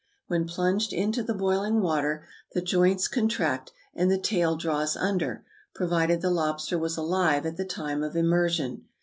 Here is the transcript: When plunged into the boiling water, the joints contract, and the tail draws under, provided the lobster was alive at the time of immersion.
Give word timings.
When 0.25 0.47
plunged 0.47 0.93
into 0.93 1.21
the 1.21 1.35
boiling 1.35 1.79
water, 1.79 2.25
the 2.53 2.61
joints 2.63 3.07
contract, 3.07 3.71
and 3.93 4.09
the 4.09 4.17
tail 4.17 4.55
draws 4.55 4.97
under, 4.97 5.45
provided 5.75 6.21
the 6.21 6.31
lobster 6.31 6.79
was 6.79 6.97
alive 6.97 7.45
at 7.45 7.55
the 7.55 7.65
time 7.65 8.01
of 8.01 8.15
immersion. 8.15 8.85